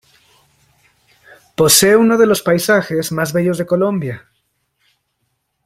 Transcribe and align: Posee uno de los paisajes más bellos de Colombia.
Posee 1.55 1.95
uno 1.95 2.17
de 2.17 2.25
los 2.25 2.41
paisajes 2.41 3.11
más 3.11 3.33
bellos 3.33 3.59
de 3.59 3.67
Colombia. 3.67 4.27